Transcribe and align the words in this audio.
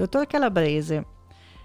Dottor 0.00 0.26
Calabrese, 0.26 1.06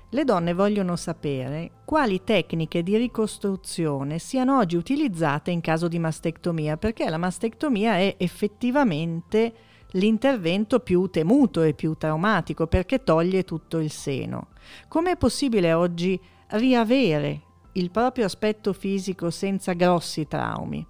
le 0.10 0.26
donne 0.26 0.54
vogliono 0.54 0.98
sapere 0.98 1.72
quali 1.86 2.22
tecniche 2.26 2.84
di 2.84 2.98
ricostruzione 2.98 4.20
siano 4.20 4.58
oggi 4.58 4.76
utilizzate 4.76 5.52
in 5.52 5.62
caso 5.62 5.88
di 5.88 6.00
mastectomia, 6.00 6.76
perché 6.76 7.10
la 7.10 7.16
mastectomia 7.16 7.96
è 7.96 8.16
effettivamente 8.18 9.54
l'intervento 9.92 10.82
più 10.82 11.08
temuto 11.08 11.62
e 11.62 11.74
più 11.74 11.94
traumatico 11.94 12.68
perché 12.68 13.06
toglie 13.06 13.46
tutto 13.46 13.80
il 13.80 13.90
seno. 13.90 14.50
Come 14.90 15.12
è 15.12 15.16
possibile 15.16 15.72
oggi 15.72 16.20
riavere 16.48 17.42
il 17.76 17.90
proprio 17.90 18.26
aspetto 18.26 18.74
fisico 18.74 19.30
senza 19.30 19.72
grossi 19.72 20.28
traumi? 20.28 20.86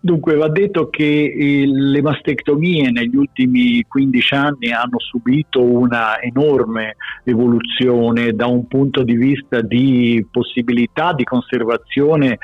Dunque 0.00 0.36
va 0.36 0.48
detto 0.48 0.90
che 0.90 1.04
eh, 1.04 1.66
le 1.66 2.00
mastectomie 2.00 2.92
negli 2.92 3.16
ultimi 3.16 3.84
15 3.86 4.34
anni 4.34 4.70
hanno 4.70 5.00
subito 5.00 5.60
una 5.60 6.20
enorme 6.20 6.94
evoluzione 7.24 8.32
da 8.32 8.46
un 8.46 8.68
punto 8.68 9.02
di 9.02 9.14
vista 9.14 9.60
di 9.60 10.24
possibilità 10.30 11.12
di 11.12 11.24
conservazione 11.24 12.38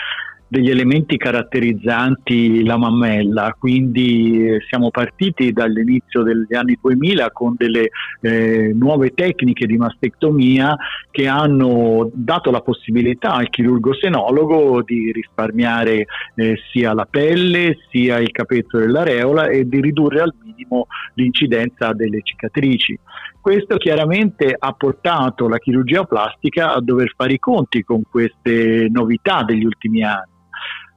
degli 0.46 0.70
elementi 0.70 1.16
caratterizzanti 1.16 2.64
la 2.64 2.76
mammella, 2.76 3.56
quindi 3.58 4.46
eh, 4.46 4.60
siamo 4.68 4.90
partiti 4.90 5.52
dall'inizio 5.52 6.22
degli 6.22 6.54
anni 6.54 6.78
2000 6.80 7.30
con 7.32 7.54
delle 7.56 7.88
eh, 8.20 8.72
nuove 8.74 9.10
tecniche 9.14 9.66
di 9.66 9.76
mastectomia 9.76 10.76
che 11.10 11.26
hanno 11.26 12.10
dato 12.12 12.50
la 12.50 12.60
possibilità 12.60 13.32
al 13.32 13.48
chirurgo 13.48 13.94
senologo 13.94 14.82
di 14.82 15.10
risparmiare 15.12 16.06
eh, 16.34 16.56
sia 16.70 16.92
la 16.92 17.06
pelle 17.08 17.78
sia 17.90 18.18
il 18.18 18.30
capezzo 18.30 18.78
dell'areola 18.78 19.48
e 19.48 19.66
di 19.66 19.80
ridurre 19.80 20.20
al 20.20 20.34
minimo 20.42 20.86
l'incidenza 21.14 21.92
delle 21.92 22.20
cicatrici. 22.22 22.98
Questo 23.40 23.76
chiaramente 23.76 24.54
ha 24.58 24.72
portato 24.72 25.48
la 25.48 25.58
chirurgia 25.58 26.04
plastica 26.04 26.72
a 26.72 26.80
dover 26.80 27.12
fare 27.14 27.34
i 27.34 27.38
conti 27.38 27.82
con 27.82 28.02
queste 28.08 28.88
novità 28.90 29.42
degli 29.42 29.64
ultimi 29.64 30.02
anni 30.02 30.32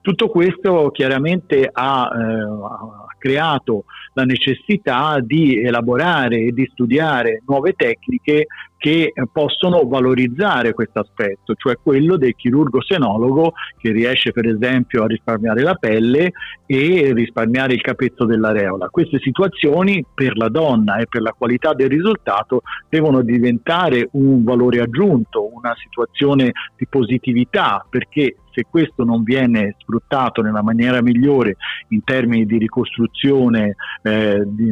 tutto 0.08 0.30
questo 0.30 0.90
chiaramente 0.92 1.70
ha, 1.70 2.10
eh, 2.16 2.42
ha 2.42 3.16
creato 3.18 3.84
la 4.14 4.24
necessità 4.24 5.20
di 5.20 5.62
elaborare 5.62 6.38
e 6.38 6.52
di 6.54 6.66
studiare 6.72 7.42
nuove 7.46 7.74
tecniche 7.74 8.48
che 8.78 9.12
possono 9.34 9.86
valorizzare 9.86 10.74
questo 10.74 11.00
aspetto, 11.00 11.56
cioè 11.56 11.78
quello 11.82 12.16
del 12.16 12.36
chirurgo 12.36 12.82
senologo 12.82 13.54
che 13.78 13.92
riesce 13.92 14.32
per 14.32 14.48
esempio 14.48 15.04
a 15.04 15.08
risparmiare 15.08 15.62
la 15.62 15.74
pelle 15.74 16.32
e 16.66 17.12
risparmiare 17.14 17.74
il 17.74 17.82
capezzo 17.82 18.24
dell'areola. 18.24 18.88
Queste 18.90 19.20
situazioni 19.20 20.06
per 20.14 20.38
la 20.38 20.48
donna 20.48 20.98
e 20.98 21.08
per 21.10 21.22
la 21.22 21.34
qualità 21.38 21.74
del 21.74 21.90
risultato 21.90 22.62
devono 22.88 23.24
diventare 23.24 24.08
un 24.12 24.44
valore 24.44 24.80
aggiunto, 24.80 25.54
una 25.54 25.76
situazione 25.76 26.52
di 26.78 26.88
positività 26.88 27.86
perché 27.90 28.38
se 28.58 28.66
questo 28.68 29.04
non 29.04 29.22
viene 29.22 29.76
sfruttato 29.78 30.42
nella 30.42 30.64
maniera 30.64 31.00
migliore 31.04 31.58
in 31.90 32.04
termini 32.04 32.48
di 32.48 32.58
ricostruzione, 32.58 33.76
eh, 34.02 34.42
di, 34.48 34.72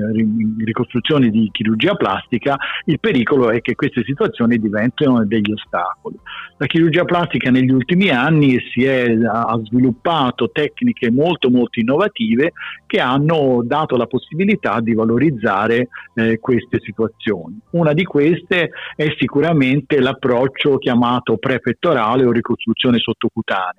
ricostruzione 0.63 1.29
di 1.29 1.49
chirurgia 1.51 1.93
plastica, 1.93 2.57
il 2.85 2.99
pericolo 2.99 3.51
è 3.51 3.61
che 3.61 3.75
queste 3.75 4.03
situazioni 4.03 4.57
diventino 4.57 5.23
degli 5.23 5.51
ostacoli. 5.51 6.17
La 6.57 6.65
chirurgia 6.65 7.05
plastica 7.05 7.51
negli 7.51 7.69
ultimi 7.69 8.09
anni 8.09 8.57
è, 8.75 9.11
ha 9.11 9.59
sviluppato 9.63 10.49
tecniche 10.51 11.11
molto 11.11 11.51
molto 11.51 11.79
innovative 11.79 12.53
che 12.87 12.99
hanno 12.99 13.61
dato 13.63 13.97
la 13.97 14.07
possibilità 14.07 14.79
di 14.79 14.93
valorizzare 14.93 15.89
eh, 16.15 16.39
queste 16.39 16.79
situazioni. 16.81 17.59
Una 17.71 17.93
di 17.93 18.03
queste 18.03 18.71
è 18.95 19.13
sicuramente 19.17 19.99
l'approccio 19.99 20.77
chiamato 20.77 21.37
prefettorale 21.37 22.25
o 22.25 22.31
ricostruzione 22.31 22.97
sottocutanea. 22.99 23.74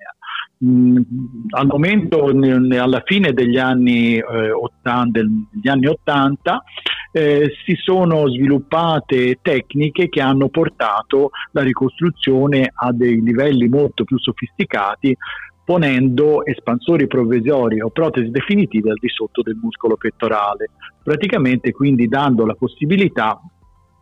Mm, 0.65 0.97
al 1.51 1.67
momento, 1.67 2.25
alla 2.25 3.03
fine 3.05 3.31
degli 3.31 3.57
anni, 3.57 4.17
eh, 4.17 4.51
80, 4.51 5.21
degli 5.51 5.67
anni 5.67 5.85
80 5.85 6.63
eh, 7.11 7.51
si 7.63 7.75
sono 7.75 8.27
sviluppate 8.27 9.37
tecniche 9.41 10.09
che 10.09 10.21
hanno 10.21 10.49
portato 10.49 11.29
la 11.51 11.61
ricostruzione 11.61 12.71
a 12.73 12.91
dei 12.91 13.21
livelli 13.21 13.67
molto 13.67 14.03
più 14.03 14.17
sofisticati 14.17 15.15
ponendo 15.63 16.45
espansori 16.45 17.07
provvisori 17.07 17.81
o 17.81 17.89
protesi 17.89 18.31
definitive 18.31 18.91
al 18.91 18.97
di 18.99 19.09
sotto 19.09 19.41
del 19.41 19.59
muscolo 19.61 19.97
pettorale, 19.97 20.69
praticamente 21.03 21.71
quindi 21.71 22.07
dando 22.07 22.45
la 22.45 22.53
possibilità 22.53 23.37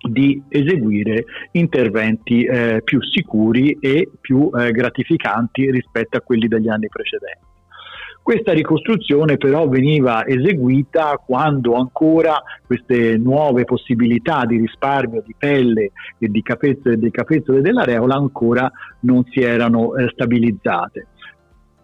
di 0.08 0.42
eseguire 0.50 1.26
interventi 1.52 2.44
eh, 2.44 2.82
più 2.84 3.02
sicuri 3.02 3.78
e 3.80 4.10
più 4.20 4.50
eh, 4.54 4.72
gratificanti 4.72 5.72
rispetto 5.72 6.18
a 6.18 6.22
quelli 6.22 6.48
degli 6.48 6.70
anni 6.70 6.88
precedenti. 6.88 7.54
Questa 8.26 8.54
ricostruzione 8.54 9.38
però 9.38 9.68
veniva 9.68 10.26
eseguita 10.26 11.22
quando 11.24 11.76
ancora 11.76 12.42
queste 12.66 13.18
nuove 13.18 13.66
possibilità 13.66 14.46
di 14.46 14.58
risparmio 14.58 15.22
di 15.24 15.36
pelle 15.38 15.92
e 16.18 16.28
di 16.28 16.42
capezzole, 16.42 16.98
di 16.98 17.12
capezzole 17.12 17.62
dell'areola 17.62 18.16
ancora 18.16 18.72
non 19.02 19.24
si 19.30 19.42
erano 19.42 19.96
eh, 19.96 20.10
stabilizzate. 20.12 21.10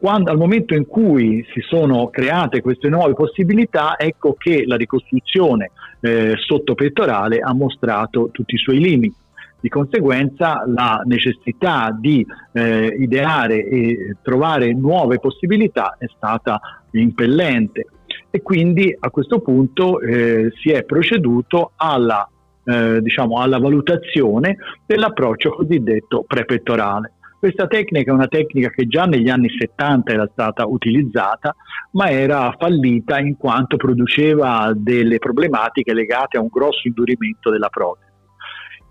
Quando, 0.01 0.31
al 0.31 0.37
momento 0.37 0.73
in 0.73 0.87
cui 0.87 1.45
si 1.53 1.61
sono 1.61 2.09
create 2.09 2.59
queste 2.61 2.89
nuove 2.89 3.13
possibilità, 3.13 3.99
ecco 3.99 4.33
che 4.33 4.63
la 4.65 4.75
ricostruzione 4.75 5.69
eh, 5.99 6.33
sottopettorale 6.37 7.37
ha 7.37 7.53
mostrato 7.53 8.29
tutti 8.31 8.55
i 8.55 8.57
suoi 8.57 8.79
limiti. 8.79 9.13
Di 9.59 9.69
conseguenza 9.69 10.63
la 10.65 11.03
necessità 11.05 11.95
di 11.95 12.25
eh, 12.53 12.87
ideare 12.97 13.63
e 13.63 14.15
trovare 14.23 14.73
nuove 14.73 15.19
possibilità 15.19 15.97
è 15.99 16.07
stata 16.15 16.59
impellente 16.93 17.85
e 18.31 18.41
quindi 18.41 18.97
a 18.99 19.11
questo 19.11 19.39
punto 19.39 19.99
eh, 19.99 20.51
si 20.63 20.71
è 20.71 20.83
proceduto 20.83 21.73
alla, 21.75 22.27
eh, 22.63 23.03
diciamo, 23.03 23.39
alla 23.39 23.59
valutazione 23.59 24.57
dell'approccio 24.83 25.51
cosiddetto 25.51 26.23
prepettorale. 26.25 27.13
Questa 27.41 27.65
tecnica 27.65 28.11
è 28.11 28.13
una 28.13 28.27
tecnica 28.27 28.69
che 28.69 28.85
già 28.85 29.05
negli 29.05 29.27
anni 29.27 29.49
70 29.49 30.11
era 30.11 30.29
stata 30.31 30.67
utilizzata, 30.67 31.55
ma 31.93 32.07
era 32.11 32.55
fallita 32.55 33.17
in 33.17 33.35
quanto 33.35 33.77
produceva 33.77 34.71
delle 34.75 35.17
problematiche 35.17 35.91
legate 35.91 36.37
a 36.37 36.41
un 36.41 36.49
grosso 36.51 36.87
indurimento 36.87 37.49
della 37.49 37.69
protesi 37.69 38.10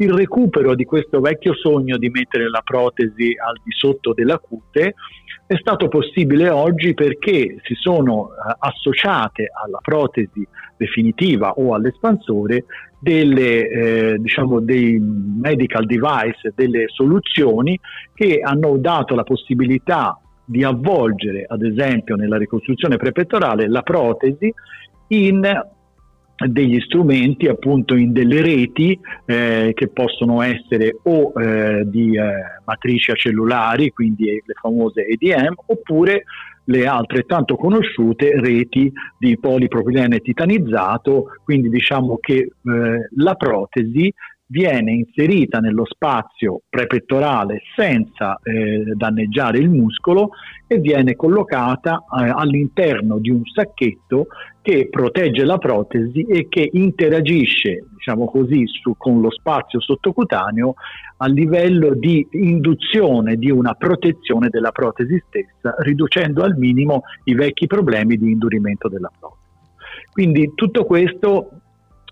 il 0.01 0.13
recupero 0.13 0.75
di 0.75 0.85
questo 0.85 1.21
vecchio 1.21 1.55
sogno 1.55 1.99
di 1.99 2.09
mettere 2.09 2.49
la 2.49 2.63
protesi 2.65 3.35
al 3.39 3.61
di 3.63 3.71
sotto 3.71 4.15
della 4.15 4.39
cute 4.39 4.95
è 5.47 5.57
stato 5.57 5.89
possibile 5.89 6.49
oggi 6.49 6.95
perché 6.95 7.57
si 7.65 7.75
sono 7.75 8.21
uh, 8.21 8.31
associate 8.61 9.51
alla 9.53 9.79
protesi 9.83 10.47
definitiva 10.77 11.53
o 11.53 11.75
all'espansore 11.75 12.65
delle, 12.99 13.69
eh, 13.69 14.17
diciamo, 14.19 14.61
dei 14.61 14.99
medical 14.99 15.87
device, 15.87 16.53
delle 16.55 16.85
soluzioni 16.89 17.79
che 18.15 18.41
hanno 18.43 18.77
dato 18.79 19.15
la 19.15 19.25
possibilità 19.25 20.19
di 20.45 20.65
avvolgere, 20.65 21.45
ad 21.47 21.63
esempio 21.63 22.17
nella 22.17 22.37
ricostruzione 22.37 22.97
prepettorale, 22.97 23.69
la 23.69 23.83
protesi 23.83 24.53
in 25.09 25.41
degli 26.47 26.81
strumenti 26.81 27.49
appunto 27.49 27.95
in 27.95 28.13
delle 28.13 28.41
reti 28.41 28.99
eh, 29.27 29.73
che 29.75 29.89
possono 29.89 30.41
essere 30.43 30.97
o 31.03 31.33
eh, 31.39 31.83
di 31.87 32.17
eh, 32.17 32.23
matrici 32.65 33.11
acellulari, 33.11 33.91
quindi 33.91 34.25
le 34.25 34.55
famose 34.61 35.07
EDM, 35.07 35.55
oppure 35.67 36.25
le 36.65 36.87
altrettanto 36.87 37.57
conosciute 37.57 38.41
reti 38.41 38.93
di 39.19 39.39
polipropilene 39.39 40.21
titanizzato, 40.21 41.33
quindi 41.45 41.69
diciamo 41.69 42.19
che 42.21 42.35
eh, 42.35 42.51
la 43.17 43.35
protesi 43.35 44.13
viene 44.51 44.93
inserita 44.93 45.61
nello 45.61 45.85
spazio 45.87 46.63
prepettorale 46.69 47.63
senza 47.77 48.39
eh, 48.43 48.83
danneggiare 48.95 49.59
il 49.59 49.71
muscolo 49.71 50.31
e 50.67 50.79
viene 50.79 51.15
collocata 51.15 52.05
eh, 52.19 52.33
all'interno 52.35 53.19
di 53.19 53.31
un 53.31 53.43
sacchetto 53.45 54.27
che 54.61 54.89
protegge 54.91 55.45
la 55.45 55.59
protesi 55.59 56.23
e 56.23 56.49
che 56.49 56.69
interagisce, 56.73 57.87
diciamo 57.95 58.27
così, 58.27 58.67
su, 58.67 58.95
con 58.97 59.21
lo 59.21 59.31
spazio 59.31 59.81
sottocutaneo 59.81 60.75
a 61.19 61.27
livello 61.29 61.95
di 61.95 62.27
induzione 62.33 63.37
di 63.37 63.51
una 63.51 63.75
protezione 63.75 64.49
della 64.49 64.73
protesi 64.73 65.23
stessa, 65.29 65.77
riducendo 65.79 66.43
al 66.43 66.57
minimo 66.57 67.03
i 67.25 67.35
vecchi 67.35 67.67
problemi 67.67 68.17
di 68.17 68.33
indurimento 68.33 68.89
della 68.89 69.11
protesi. 69.17 69.39
Quindi 70.13 70.53
tutto 70.55 70.85
questo 70.85 71.60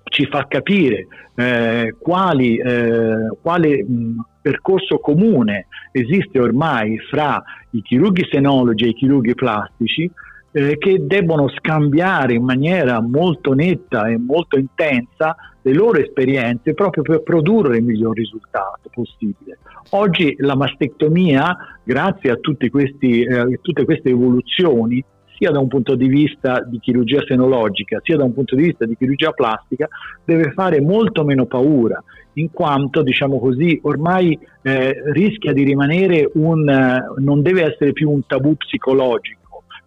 ci 0.08 0.26
fa 0.26 0.46
capire 0.48 1.06
eh, 1.34 1.94
quali, 1.98 2.56
eh, 2.56 3.28
quale 3.40 3.84
mh, 3.84 4.14
percorso 4.40 4.98
comune 4.98 5.66
esiste 5.92 6.38
ormai 6.40 6.98
fra 6.98 7.42
i 7.70 7.82
chirurghi 7.82 8.26
senologi 8.30 8.84
e 8.84 8.88
i 8.88 8.94
chirurghi 8.94 9.34
plastici 9.34 10.10
eh, 10.50 10.78
che 10.78 11.06
debbono 11.06 11.48
scambiare 11.48 12.34
in 12.34 12.44
maniera 12.44 13.00
molto 13.00 13.52
netta 13.52 14.08
e 14.08 14.16
molto 14.18 14.58
intensa 14.58 15.36
le 15.62 15.72
loro 15.74 15.98
esperienze 15.98 16.72
proprio 16.72 17.02
per 17.02 17.22
produrre 17.22 17.76
il 17.76 17.84
miglior 17.84 18.16
risultato 18.16 18.88
possibile. 18.90 19.58
Oggi 19.90 20.34
la 20.38 20.54
mastectomia, 20.54 21.56
grazie 21.82 22.30
a 22.30 22.38
questi, 22.70 23.22
eh, 23.22 23.58
tutte 23.60 23.84
queste 23.84 24.10
evoluzioni, 24.10 25.04
sia 25.38 25.52
da 25.52 25.60
un 25.60 25.68
punto 25.68 25.94
di 25.94 26.08
vista 26.08 26.60
di 26.66 26.80
chirurgia 26.80 27.22
senologica, 27.24 28.00
sia 28.02 28.16
da 28.16 28.24
un 28.24 28.34
punto 28.34 28.56
di 28.56 28.64
vista 28.64 28.84
di 28.84 28.96
chirurgia 28.96 29.30
plastica, 29.30 29.88
deve 30.24 30.50
fare 30.50 30.80
molto 30.80 31.24
meno 31.24 31.46
paura, 31.46 32.02
in 32.34 32.50
quanto, 32.50 33.02
diciamo 33.02 33.38
così, 33.38 33.78
ormai 33.84 34.36
eh, 34.62 35.00
rischia 35.12 35.52
di 35.52 35.62
rimanere 35.62 36.28
un, 36.34 36.68
eh, 36.68 37.20
non 37.20 37.42
deve 37.42 37.62
essere 37.72 37.92
più 37.92 38.10
un 38.10 38.26
tabù 38.26 38.56
psicologico 38.56 39.36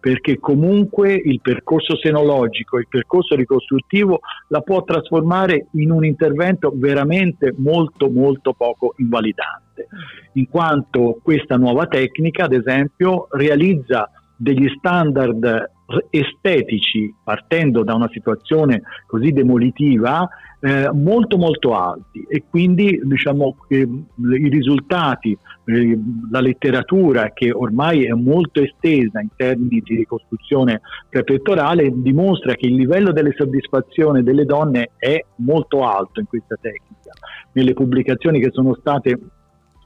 perché 0.02 0.40
comunque 0.40 1.14
il 1.14 1.40
percorso 1.40 1.96
senologico, 1.96 2.76
il 2.76 2.88
percorso 2.88 3.36
ricostruttivo 3.36 4.18
la 4.48 4.60
può 4.60 4.82
trasformare 4.82 5.68
in 5.74 5.92
un 5.92 6.04
intervento 6.04 6.72
veramente 6.74 7.54
molto 7.56 8.10
molto 8.10 8.52
poco 8.52 8.94
invalidante, 8.96 9.86
in 10.32 10.48
quanto 10.48 11.20
questa 11.22 11.54
nuova 11.54 11.86
tecnica, 11.86 12.46
ad 12.46 12.52
esempio, 12.52 13.28
realizza 13.30 14.10
degli 14.42 14.68
standard 14.76 15.70
estetici, 16.10 17.14
partendo 17.22 17.84
da 17.84 17.94
una 17.94 18.08
situazione 18.10 18.82
così 19.06 19.30
demolitiva, 19.30 20.28
eh, 20.58 20.90
molto 20.92 21.36
molto 21.38 21.74
alti 21.74 22.24
e 22.28 22.44
quindi 22.48 23.00
diciamo 23.04 23.56
che 23.68 23.76
i 23.76 24.48
risultati, 24.48 25.36
eh, 25.64 25.98
la 26.30 26.40
letteratura 26.40 27.30
che 27.32 27.52
ormai 27.52 28.04
è 28.04 28.12
molto 28.12 28.62
estesa 28.62 29.20
in 29.20 29.28
termini 29.36 29.80
di 29.80 29.96
ricostruzione 29.96 30.80
prepettorale 31.08 31.92
dimostra 31.94 32.54
che 32.54 32.66
il 32.66 32.74
livello 32.74 33.12
delle 33.12 33.34
soddisfazioni 33.36 34.24
delle 34.24 34.44
donne 34.44 34.90
è 34.96 35.24
molto 35.36 35.84
alto 35.84 36.18
in 36.18 36.26
questa 36.26 36.56
tecnica. 36.60 37.12
Nelle 37.52 37.74
pubblicazioni 37.74 38.40
che 38.40 38.50
sono 38.50 38.74
state 38.74 39.18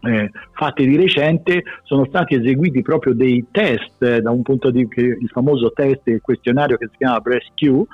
eh, 0.06 0.30
fatte 0.52 0.84
di 0.84 0.96
recente 0.96 1.62
sono 1.82 2.06
stati 2.06 2.34
eseguiti 2.34 2.82
proprio 2.82 3.14
dei 3.14 3.46
test 3.50 4.02
eh, 4.02 4.20
da 4.20 4.30
un 4.30 4.42
punto 4.42 4.70
di 4.70 4.84
vista 4.84 5.00
il 5.00 5.28
famoso 5.30 5.72
test 5.72 6.06
il 6.06 6.20
questionario 6.20 6.76
che 6.76 6.88
si 6.90 6.96
chiama 6.96 7.20
BreastQ 7.20 7.84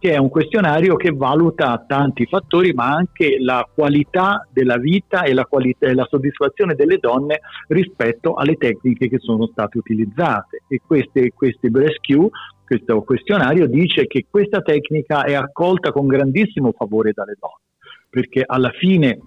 che 0.00 0.12
è 0.12 0.16
un 0.16 0.30
questionario 0.30 0.96
che 0.96 1.10
valuta 1.10 1.84
tanti 1.86 2.24
fattori, 2.24 2.72
ma 2.72 2.88
anche 2.90 3.36
la 3.38 3.68
qualità 3.72 4.48
della 4.50 4.78
vita 4.78 5.24
e 5.24 5.34
la, 5.34 5.44
qualità, 5.44 5.92
la 5.92 6.06
soddisfazione 6.08 6.74
delle 6.74 6.96
donne 6.96 7.40
rispetto 7.68 8.32
alle 8.32 8.54
tecniche 8.54 9.10
che 9.10 9.18
sono 9.18 9.46
state 9.48 9.76
utilizzate. 9.76 10.62
E 10.68 10.80
queste, 10.86 11.32
queste 11.34 11.68
BreastQ, 11.68 12.28
questo 12.64 13.02
questionario 13.02 13.66
dice 13.66 14.06
che 14.06 14.24
questa 14.30 14.62
tecnica 14.62 15.24
è 15.24 15.34
accolta 15.34 15.92
con 15.92 16.06
grandissimo 16.06 16.72
favore 16.72 17.12
dalle 17.12 17.36
donne, 17.38 17.64
perché 18.08 18.42
alla 18.46 18.70
fine 18.70 19.18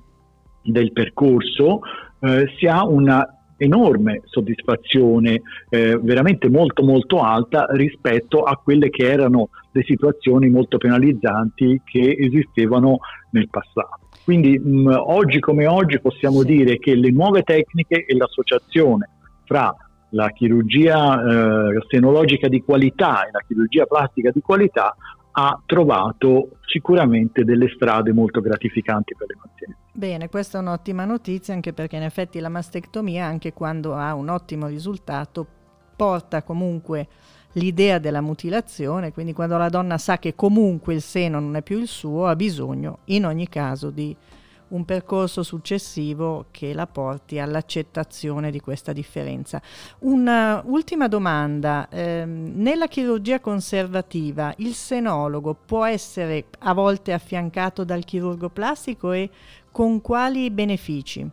del 0.63 0.91
percorso 0.91 1.81
eh, 2.23 2.53
si 2.57 2.67
ha 2.67 2.85
una 2.85 3.27
enorme 3.57 4.21
soddisfazione, 4.25 5.41
eh, 5.69 5.97
veramente 6.01 6.49
molto 6.49 6.83
molto 6.83 7.21
alta 7.21 7.67
rispetto 7.71 8.43
a 8.43 8.55
quelle 8.55 8.89
che 8.89 9.09
erano 9.09 9.49
le 9.71 9.83
situazioni 9.83 10.49
molto 10.49 10.77
penalizzanti 10.77 11.81
che 11.83 12.15
esistevano 12.19 12.99
nel 13.31 13.49
passato. 13.49 14.09
Quindi 14.23 14.57
mh, 14.57 14.87
oggi 15.05 15.39
come 15.39 15.67
oggi 15.67 15.99
possiamo 15.99 16.43
dire 16.43 16.77
che 16.77 16.95
le 16.95 17.11
nuove 17.11 17.43
tecniche 17.43 18.05
e 18.05 18.15
l'associazione 18.15 19.09
fra 19.45 19.73
la 20.09 20.29
chirurgia 20.29 21.21
eh, 21.21 21.85
senologica 21.87 22.47
di 22.47 22.61
qualità 22.61 23.25
e 23.25 23.31
la 23.31 23.41
chirurgia 23.45 23.85
plastica 23.85 24.31
di 24.31 24.41
qualità 24.41 24.95
ha 25.35 25.59
trovato 25.65 26.57
sicuramente 26.65 27.43
delle 27.43 27.67
strade 27.75 28.13
molto 28.13 28.39
gratificanti 28.39 29.15
per 29.17 29.27
le 29.27 29.35
pazienti. 29.41 29.82
Bene, 29.95 30.27
questa 30.27 30.57
è 30.57 30.61
un'ottima 30.61 31.05
notizia 31.05 31.53
anche 31.53 31.71
perché 31.71 31.97
in 31.97 32.01
effetti 32.01 32.39
la 32.39 32.49
mastectomia, 32.49 33.27
anche 33.27 33.53
quando 33.53 33.93
ha 33.93 34.15
un 34.15 34.27
ottimo 34.27 34.65
risultato, 34.65 35.45
porta 35.95 36.41
comunque 36.41 37.07
l'idea 37.53 37.99
della 37.99 38.19
mutilazione, 38.19 39.13
quindi 39.13 39.33
quando 39.33 39.55
la 39.55 39.69
donna 39.69 39.99
sa 39.99 40.17
che 40.17 40.33
comunque 40.33 40.95
il 40.95 41.01
seno 41.03 41.39
non 41.39 41.57
è 41.57 41.61
più 41.61 41.77
il 41.77 41.87
suo, 41.87 42.25
ha 42.25 42.35
bisogno 42.35 43.01
in 43.05 43.27
ogni 43.27 43.47
caso 43.47 43.91
di 43.91 44.17
un 44.69 44.85
percorso 44.85 45.43
successivo 45.43 46.47
che 46.49 46.73
la 46.73 46.87
porti 46.87 47.37
all'accettazione 47.37 48.49
di 48.49 48.59
questa 48.59 48.91
differenza. 48.91 49.61
Un'ultima 49.99 51.07
domanda, 51.07 51.87
ehm, 51.89 52.53
nella 52.55 52.87
chirurgia 52.87 53.39
conservativa 53.39 54.51
il 54.57 54.73
senologo 54.73 55.53
può 55.53 55.85
essere 55.85 56.45
a 56.59 56.73
volte 56.73 57.13
affiancato 57.13 57.83
dal 57.83 58.03
chirurgo 58.03 58.49
plastico 58.49 59.11
e 59.11 59.29
con 59.73 60.01
quali 60.01 60.51
benefici? 60.51 61.27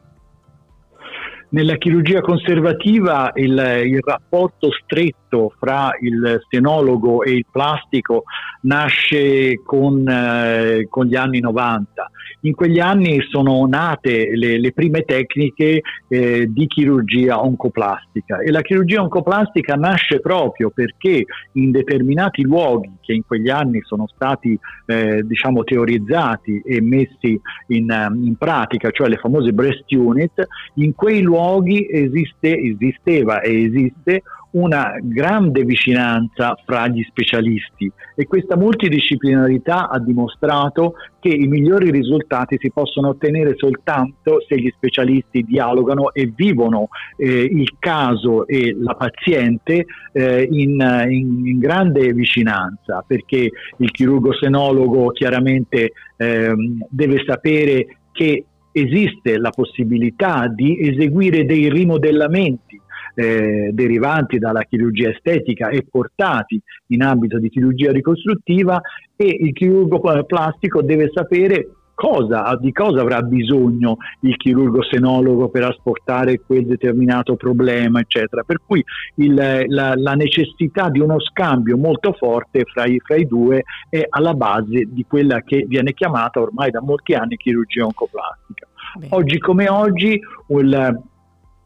Nella 1.51 1.77
chirurgia 1.77 2.21
conservativa 2.21 3.33
il, 3.35 3.83
il, 3.85 3.99
rapporto 4.03 4.71
stretto 4.71 5.53
fra 5.59 5.91
il 6.01 6.41
senologo 6.49 7.23
e 7.23 7.33
il 7.33 7.47
plastico 7.51 8.23
nasce 8.63 9.61
con, 9.63 10.09
eh, 10.09 10.87
con 10.89 11.07
gli 11.07 11.17
anni 11.17 11.41
90 11.41 12.11
in 12.43 12.55
quegli 12.55 12.79
anni 12.79 13.21
sono 13.29 13.67
nate 13.67 14.31
le, 14.35 14.59
le 14.59 14.73
prime 14.73 15.03
tecniche 15.03 15.83
eh, 16.09 16.47
di 16.49 16.67
chirurgia 16.67 17.43
oncoplastica. 17.43 18.39
E 18.39 18.51
la 18.51 18.63
chirurgia 18.63 19.03
oncoplastica 19.03 19.75
nasce 19.75 20.21
proprio 20.21 20.71
perché 20.71 21.25
in 21.53 21.71
determinati 21.71 22.43
luoghi 22.43 22.91
che 23.01 23.13
in 23.13 23.23
quegli 23.27 23.51
anni 23.51 23.81
sono 23.83 24.07
stati 24.07 24.59
eh, 24.87 25.23
diciamo 25.25 25.65
teorizzati 25.65 26.63
e 26.65 26.81
messi 26.81 27.41
in, 27.69 27.91
um, 27.91 28.25
in, 28.25 28.37
pratica, 28.37 28.91
cioè 28.91 29.09
le 29.09 29.17
famose 29.17 29.53
breast 29.53 29.91
unit, 29.93 30.47
in 30.75 30.95
quei 30.95 31.21
luoghi 31.21 31.87
esiste, 31.91 32.57
esisteva 32.59 33.41
e 33.41 33.65
esiste 33.65 34.23
una 34.53 34.95
grande 35.01 35.65
vicinanza 35.65 36.57
fra 36.65 36.89
gli 36.89 37.03
specialisti 37.09 37.91
e 38.17 38.27
questa 38.27 38.57
multidisciplinarità 38.57 39.89
ha 39.89 39.99
dimostrato 40.01 40.95
che 41.21 41.29
i 41.29 41.47
migliori 41.47 41.91
risultati 41.91 42.57
si 42.59 42.71
possono 42.73 43.09
ottenere 43.11 43.55
soltanto 43.57 44.39
se 44.49 44.59
gli 44.59 44.71
specialisti 44.75 45.43
dialogano 45.43 46.13
e 46.13 46.33
vivono 46.35 46.89
eh, 47.17 47.43
il 47.43 47.77
caso 47.79 48.47
e 48.47 48.75
la 48.79 48.95
paziente 48.95 49.87
eh, 50.13 50.49
in, 50.51 50.81
in, 51.09 51.47
in, 51.47 51.59
grande 51.59 52.13
vicinanza, 52.13 53.05
perché 53.07 53.51
il 53.77 53.91
chirurgo 53.91 54.33
senologo 54.33 55.11
chiaramente 55.11 55.93
eh, 56.17 56.55
deve 56.89 57.23
sapere 57.25 57.99
che 58.13 58.45
esiste 58.73 59.37
la 59.39 59.51
possibilità 59.51 60.47
di 60.49 60.81
eseguire 60.81 61.45
dei 61.45 61.69
rimodellamenti 61.69 62.81
eh, 63.15 63.71
derivanti 63.73 64.39
dalla 64.39 64.63
chirurgia 64.63 65.11
estetica 65.11 65.69
e 65.69 65.87
portati 65.89 66.61
in 66.89 67.03
ambito 67.03 67.39
di 67.39 67.49
chirurgia 67.49 67.93
ricostruttiva 67.93 68.81
e 69.17 69.27
il 69.27 69.53
chirurgo 69.53 70.01
plastico 70.25 70.83
deve 70.83 71.11
sapere 71.13 71.69
Cosa, 72.01 72.57
di 72.59 72.73
cosa 72.73 73.03
avrà 73.03 73.21
bisogno 73.21 73.99
il 74.21 74.35
chirurgo 74.39 74.83
senologo 74.83 75.51
per 75.51 75.65
asportare 75.65 76.41
quel 76.41 76.65
determinato 76.65 77.37
problema, 77.37 78.01
eccetera. 78.01 78.43
Per 78.43 78.57
cui 78.65 78.83
il, 79.17 79.35
la, 79.35 79.95
la, 79.95 80.15
necessità 80.15 80.89
di 80.89 80.99
uno 80.99 81.21
scambio 81.21 81.77
molto 81.77 82.15
forte 82.15 82.65
fra 82.65 82.87
i, 82.87 82.99
fra 83.05 83.17
i, 83.17 83.27
due 83.27 83.65
è 83.91 84.07
alla 84.09 84.33
base 84.33 84.89
di 84.89 85.05
quella 85.07 85.43
che 85.43 85.67
viene 85.69 85.93
chiamata 85.93 86.41
ormai 86.41 86.71
da 86.71 86.81
molti 86.81 87.13
anni 87.13 87.37
chirurgia 87.37 87.85
oncoplastica. 87.85 88.67
Bene. 88.95 89.15
Oggi 89.15 89.39
come 89.39 89.69
oggi 89.69 90.19
il, 90.49 91.03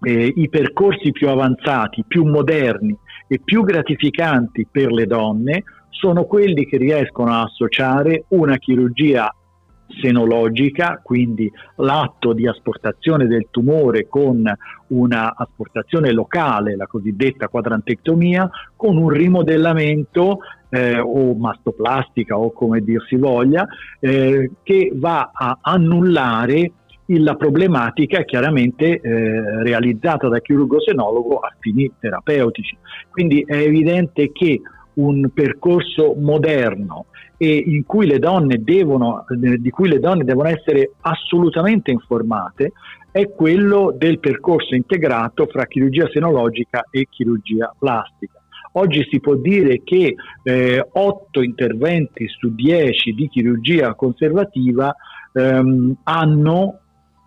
eh, 0.04 0.32
i 0.36 0.48
percorsi 0.48 1.12
più 1.12 1.28
avanzati, 1.28 2.04
più 2.06 2.24
moderni 2.24 2.96
e 3.26 3.40
più 3.42 3.62
gratificanti 3.64 4.68
per 4.70 4.92
le 4.92 5.06
donne 5.06 5.64
sono 5.88 6.24
quelli 6.24 6.66
che 6.66 6.76
riescono 6.76 7.32
a 7.32 7.42
associare 7.42 8.24
una 8.28 8.56
chirurgia 8.58 9.34
senologica, 10.00 11.00
quindi 11.02 11.50
l'atto 11.76 12.32
di 12.32 12.48
asportazione 12.48 13.26
del 13.26 13.48
tumore 13.50 14.08
con 14.08 14.42
una 14.88 15.34
asportazione 15.36 16.12
locale, 16.12 16.76
la 16.76 16.86
cosiddetta 16.86 17.48
quadrantectomia, 17.48 18.48
con 18.76 18.96
un 18.96 19.08
rimodellamento 19.08 20.38
eh, 20.70 20.98
o 20.98 21.34
mastoplastica 21.34 22.36
o 22.36 22.52
come 22.52 22.80
dir 22.80 23.04
si 23.06 23.16
voglia, 23.16 23.66
eh, 24.00 24.50
che 24.62 24.92
va 24.94 25.30
a 25.32 25.58
annullare 25.60 26.72
la 27.06 27.34
problematica 27.34 28.18
è 28.18 28.24
chiaramente 28.24 29.00
eh, 29.00 29.62
realizzata 29.62 30.28
da 30.28 30.40
chirurgo 30.40 30.80
senologo 30.80 31.38
a 31.38 31.54
fini 31.58 31.90
terapeutici. 31.98 32.76
Quindi 33.10 33.44
è 33.46 33.56
evidente 33.56 34.32
che 34.32 34.60
un 34.94 35.28
percorso 35.32 36.14
moderno 36.16 37.06
e 37.36 37.82
cui 37.84 38.06
devono, 38.62 39.26
eh, 39.28 39.58
di 39.58 39.70
cui 39.70 39.88
le 39.88 39.98
donne 39.98 40.24
devono 40.24 40.48
essere 40.48 40.92
assolutamente 41.00 41.90
informate 41.90 42.72
è 43.10 43.28
quello 43.30 43.94
del 43.96 44.18
percorso 44.18 44.74
integrato 44.74 45.46
fra 45.46 45.66
chirurgia 45.66 46.08
senologica 46.12 46.84
e 46.90 47.06
chirurgia 47.08 47.72
plastica. 47.78 48.40
Oggi 48.72 49.06
si 49.08 49.20
può 49.20 49.36
dire 49.36 49.82
che 49.84 50.16
eh, 50.42 50.88
8 50.92 51.42
interventi 51.42 52.26
su 52.26 52.52
10 52.52 53.12
di 53.12 53.28
chirurgia 53.28 53.94
conservativa 53.94 54.92
ehm, 55.32 55.94
hanno 56.02 56.80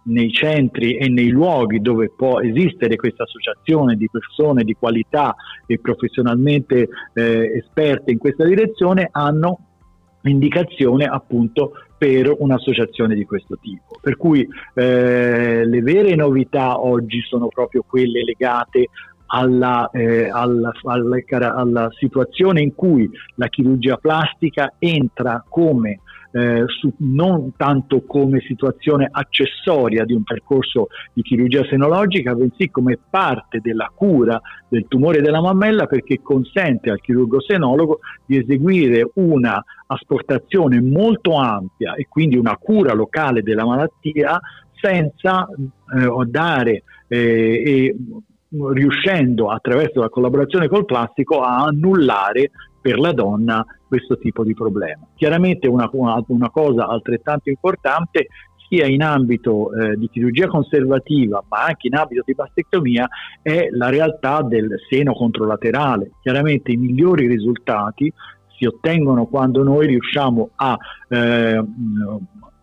nei 0.08 0.32
centri 0.32 0.98
e 0.98 1.10
nei 1.10 1.30
luoghi 1.30 1.82
dove 1.82 2.12
può 2.16 2.42
esistere 2.42 2.96
questa 2.96 3.24
associazione 3.24 3.96
di 3.96 4.10
persone 4.10 4.64
di 4.64 4.74
qualità 4.74 5.36
e 5.66 5.80
professionalmente 5.80 6.90
eh, 7.14 7.64
esperte 7.64 8.12
in 8.12 8.18
questa 8.18 8.46
direzione 8.46 9.10
hanno 9.12 9.60
indicazione 10.24 11.06
appunto 11.06 11.74
per 11.98 12.34
un'associazione 12.38 13.16
di 13.16 13.26
questo 13.26 13.58
tipo. 13.60 13.98
Per 14.00 14.18
cui 14.18 14.48
eh, 14.76 15.66
le 15.66 15.82
vere 15.82 16.16
novità 16.16 16.80
oggi 16.80 17.22
sono 17.22 17.48
proprio 17.48 17.84
quelle 17.88 18.24
legate 18.24 18.90
alla, 19.28 19.90
eh, 19.92 20.30
alla, 20.30 20.72
alla, 20.84 21.18
alla, 21.54 21.90
situazione 21.98 22.62
in 22.62 22.76
cui 22.76 23.10
la 23.36 23.48
chirurgia 23.48 23.98
plastica 23.98 24.74
entra 24.80 25.44
come 25.48 26.00
eh, 26.38 26.66
su, 26.68 26.94
non 26.98 27.54
tanto 27.58 28.04
come 28.06 28.42
situazione 28.42 29.08
accessoria 29.10 30.06
di 30.06 30.14
un 30.14 30.22
percorso 30.22 30.88
di 31.12 31.24
chirurgia 31.24 31.66
senologica, 31.66 32.36
bensì 32.36 32.70
come 32.70 33.00
parte 33.10 33.60
della 33.60 33.92
cura 33.94 34.40
del 34.68 34.86
tumore 34.88 35.22
della 35.22 35.42
mammella 35.42 35.88
perché 35.88 36.22
consente 36.22 36.92
al 36.92 37.02
chirurgo 37.02 37.42
senologo 37.42 38.02
di 38.24 38.38
eseguire 38.38 39.10
una 39.16 39.64
asportazione 39.88 40.80
molto 40.80 41.38
ampia 41.38 41.96
e 41.96 42.06
quindi 42.08 42.38
una 42.38 42.56
cura 42.58 42.94
locale 42.94 43.42
della 43.42 43.66
malattia 43.66 44.40
senza 44.80 45.48
eh, 45.48 46.26
dare 46.28 46.84
eh, 47.08 47.64
e 47.66 47.96
riuscendo 48.74 49.50
attraverso 49.50 50.02
la 50.02 50.10
collaborazione 50.10 50.68
col 50.68 50.86
plastico 50.86 51.42
a 51.42 51.64
annullare 51.64 52.52
per 52.88 53.00
la 53.00 53.12
donna 53.12 53.66
questo 53.86 54.18
tipo 54.18 54.46
di 54.46 54.54
problema. 54.54 55.06
Chiaramente 55.14 55.68
una, 55.68 55.90
una, 55.92 56.50
cosa 56.50 56.88
altrettanto 56.88 57.50
importante 57.50 58.28
sia 58.70 58.86
in 58.86 59.04
ambito 59.04 59.74
eh, 59.74 59.98
di 59.98 60.10
chirurgia 60.10 60.48
conservativa 60.48 61.44
ma 61.50 61.66
anche 61.66 61.88
in 61.88 61.96
ambito 61.96 62.24
di 62.26 62.34
mastectomia 62.38 63.06
è 63.42 63.68
la 63.72 63.90
realtà 63.90 64.42
del 64.42 64.70
seno 64.90 65.12
controlaterale. 65.12 66.12
Chiaramente 66.22 66.72
i 66.72 66.78
migliori 66.78 67.28
risultati 67.28 68.12
si 68.58 68.66
ottengono 68.66 69.26
quando 69.26 69.64
noi 69.64 69.88
riusciamo 69.88 70.52
a 70.56 70.78
eh, 71.10 71.64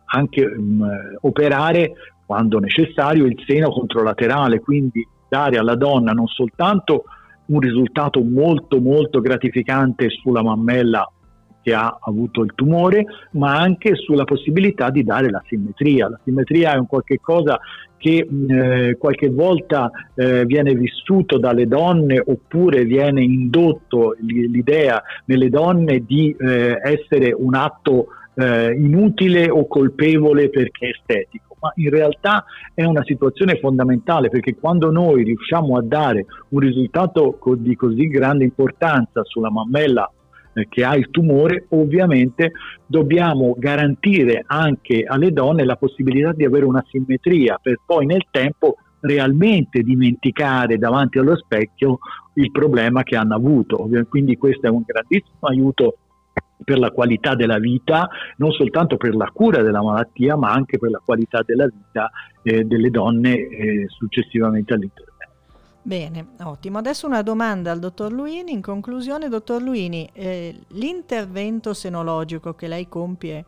anche 0.07 0.47
mh, 0.47 1.19
operare 1.21 1.93
quando 2.25 2.59
necessario 2.61 3.26
il 3.26 3.43
seno 3.47 3.69
controlaterale, 3.69 4.61
quindi 4.61 5.07
dare 5.28 5.59
alla 5.59 5.75
donna 5.75 6.12
non 6.12 6.28
soltanto 6.28 7.04
un 7.46 7.60
risultato 7.60 8.22
molto 8.22 8.80
molto 8.80 9.20
gratificante 9.20 10.08
sulla 10.10 10.42
mammella 10.42 11.08
che 11.64 11.72
ha 11.72 11.98
avuto 11.98 12.42
il 12.42 12.52
tumore, 12.54 13.06
ma 13.32 13.58
anche 13.58 13.94
sulla 13.94 14.24
possibilità 14.24 14.90
di 14.90 15.02
dare 15.02 15.30
la 15.30 15.42
simmetria. 15.46 16.10
La 16.10 16.20
simmetria 16.22 16.74
è 16.74 16.76
un 16.76 16.86
qualche 16.86 17.18
cosa 17.20 17.58
che 17.96 18.28
eh, 18.48 18.96
qualche 18.98 19.30
volta 19.30 19.90
eh, 20.14 20.44
viene 20.44 20.74
vissuto 20.74 21.38
dalle 21.38 21.66
donne 21.66 22.22
oppure 22.22 22.84
viene 22.84 23.22
indotto 23.22 24.14
l'idea 24.20 25.02
nelle 25.24 25.48
donne 25.48 26.04
di 26.04 26.36
eh, 26.38 26.78
essere 26.82 27.32
un 27.34 27.54
atto 27.54 28.08
eh, 28.34 28.74
inutile 28.74 29.48
o 29.48 29.66
colpevole 29.66 30.50
perché 30.50 30.90
estetico 30.90 31.53
ma 31.64 31.73
in 31.76 31.88
realtà 31.88 32.44
è 32.75 32.85
una 32.85 33.02
situazione 33.04 33.59
fondamentale 33.59 34.28
perché 34.28 34.54
quando 34.54 34.90
noi 34.90 35.25
riusciamo 35.25 35.78
a 35.78 35.83
dare 35.83 36.26
un 36.50 36.61
risultato 36.61 37.38
di 37.56 37.75
così 37.75 38.06
grande 38.09 38.44
importanza 38.44 39.23
sulla 39.25 39.50
mammella 39.50 40.11
eh, 40.52 40.66
che 40.68 40.85
ha 40.85 40.94
il 40.94 41.09
tumore, 41.11 41.64
ovviamente 41.71 42.52
dobbiamo 42.85 43.54
garantire 43.56 44.44
anche 44.47 45.04
alle 45.06 45.33
donne 45.33 45.64
la 45.64 45.76
possibilità 45.76 46.33
di 46.33 46.44
avere 46.44 46.66
una 46.66 46.85
simmetria 46.90 47.59
per 47.61 47.80
poi 47.87 48.04
nel 48.04 48.26
tempo 48.30 48.76
realmente 49.00 49.83
dimenticare 49.83 50.76
davanti 50.76 51.18
allo 51.18 51.37
specchio 51.37 51.99
il 52.35 52.50
problema 52.50 53.02
che 53.02 53.16
hanno 53.16 53.35
avuto. 53.35 53.88
Quindi 54.09 54.37
questo 54.37 54.66
è 54.66 54.71
un 54.71 54.83
grandissimo 54.85 55.40
aiuto 55.40 55.97
per 56.62 56.78
la 56.78 56.90
qualità 56.90 57.34
della 57.34 57.58
vita, 57.58 58.08
non 58.37 58.52
soltanto 58.52 58.96
per 58.96 59.14
la 59.14 59.30
cura 59.32 59.62
della 59.62 59.82
malattia, 59.82 60.37
ma 60.37 60.52
anche 60.52 60.78
per 60.78 60.90
la 60.90 61.00
qualità 61.04 61.42
della 61.44 61.66
vita 61.66 62.11
eh, 62.42 62.64
delle 62.64 62.90
donne 62.90 63.34
eh, 63.34 63.87
successivamente 63.88 64.75
all'intervento. 64.75 65.12
Bene, 65.87 66.28
ottimo. 66.44 66.78
Adesso 66.78 67.06
una 67.06 67.20
domanda 67.20 67.70
al 67.70 67.78
dottor 67.78 68.11
Luini. 68.11 68.52
In 68.52 68.62
conclusione, 68.62 69.28
dottor 69.28 69.61
Luini, 69.61 70.08
eh, 70.14 70.58
l'intervento 70.68 71.75
senologico 71.75 72.54
che 72.54 72.68
lei 72.68 72.88
compie 72.88 73.44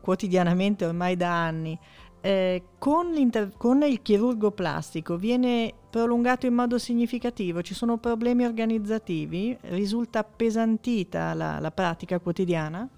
quotidianamente 0.00 0.84
ormai 0.84 1.16
da 1.16 1.30
anni, 1.30 1.76
eh, 2.20 2.62
con, 2.78 3.12
con, 3.56 3.82
il 3.82 4.02
chirurgo 4.02 4.50
plastico 4.50 5.16
viene 5.16 5.72
prolungato 5.90 6.46
in 6.46 6.54
modo 6.54 6.78
significativo? 6.78 7.62
Ci 7.62 7.74
sono 7.74 7.98
problemi 7.98 8.44
organizzativi? 8.44 9.56
Risulta 9.62 10.20
appesantita 10.20 11.34
la, 11.34 11.58
la 11.58 11.70
pratica 11.70 12.18
quotidiana? 12.18 12.88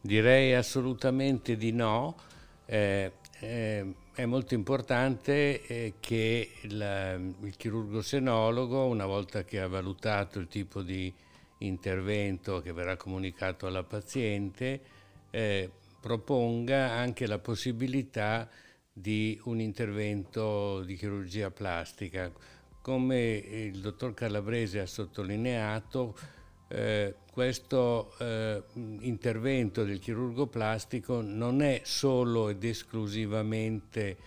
Direi 0.00 0.54
assolutamente 0.54 1.56
di 1.56 1.72
no. 1.72 2.14
Eh, 2.66 3.12
eh, 3.40 3.94
è 4.14 4.24
molto 4.26 4.54
importante 4.54 5.66
eh, 5.66 5.94
che 5.98 6.50
la, 6.68 7.14
il 7.14 7.54
chirurgo 7.56 8.00
senologo, 8.00 8.86
una 8.86 9.06
volta 9.06 9.42
che 9.42 9.60
ha 9.60 9.66
valutato 9.66 10.38
il 10.38 10.46
tipo 10.46 10.82
di 10.82 11.12
intervento 11.58 12.60
che 12.60 12.72
verrà 12.72 12.96
comunicato 12.96 13.66
alla 13.66 13.82
paziente, 13.82 14.80
eh, 15.30 15.70
proponga 16.04 16.90
anche 16.90 17.26
la 17.26 17.38
possibilità 17.38 18.46
di 18.92 19.40
un 19.44 19.58
intervento 19.58 20.82
di 20.82 20.96
chirurgia 20.96 21.50
plastica. 21.50 22.30
Come 22.82 23.32
il 23.32 23.80
dottor 23.80 24.12
Calabrese 24.12 24.80
ha 24.80 24.86
sottolineato, 24.86 26.14
eh, 26.68 27.14
questo 27.32 28.12
eh, 28.18 28.62
intervento 28.74 29.82
del 29.82 29.98
chirurgo 29.98 30.46
plastico 30.46 31.22
non 31.22 31.62
è 31.62 31.80
solo 31.84 32.50
ed 32.50 32.62
esclusivamente 32.64 34.18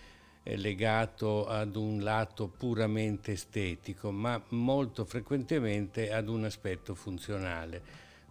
eh, 0.42 0.56
legato 0.56 1.46
ad 1.46 1.76
un 1.76 2.00
lato 2.00 2.48
puramente 2.48 3.30
estetico, 3.30 4.10
ma 4.10 4.42
molto 4.48 5.04
frequentemente 5.04 6.10
ad 6.10 6.28
un 6.28 6.42
aspetto 6.42 6.96
funzionale. 6.96 7.80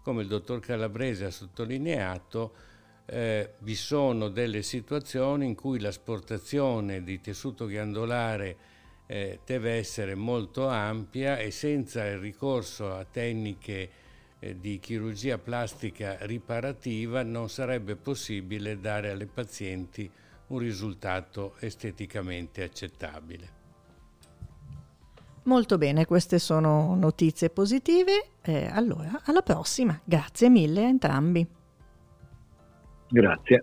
Come 0.01 0.23
il 0.23 0.27
dottor 0.27 0.59
Calabrese 0.59 1.23
ha 1.23 1.31
sottolineato, 1.31 2.75
eh, 3.09 3.53
vi 3.59 3.75
sono 3.75 4.27
delle 4.27 4.61
situazioni 4.61 5.45
in 5.45 5.55
cui 5.55 5.79
l'asportazione 5.79 7.03
di 7.03 7.21
tessuto 7.21 7.65
ghiandolare 7.65 8.57
eh, 9.05 9.39
deve 9.45 9.71
essere 9.73 10.13
molto 10.13 10.67
ampia 10.67 11.37
e 11.37 11.49
senza 11.51 12.05
il 12.05 12.17
ricorso 12.17 12.93
a 12.93 13.05
tecniche 13.09 13.89
eh, 14.39 14.59
di 14.59 14.79
chirurgia 14.79 15.37
plastica 15.37 16.17
riparativa 16.21 17.23
non 17.23 17.49
sarebbe 17.49 17.95
possibile 17.95 18.77
dare 18.79 19.11
alle 19.11 19.27
pazienti 19.27 20.09
un 20.47 20.59
risultato 20.59 21.55
esteticamente 21.59 22.61
accettabile. 22.61 23.55
Molto 25.43 25.77
bene, 25.77 26.05
queste 26.05 26.39
sono 26.39 26.93
notizie 26.95 27.49
positive. 27.49 28.31
Eh, 28.41 28.65
allora, 28.65 29.21
alla 29.23 29.41
prossima. 29.41 29.97
Grazie 30.03 30.49
mille 30.49 30.83
a 30.83 30.87
entrambi. 30.89 31.56
Grazie. 33.11 33.61